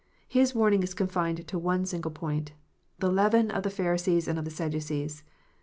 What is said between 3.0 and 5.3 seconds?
The leaven of the Pharisees and of the Sadducees."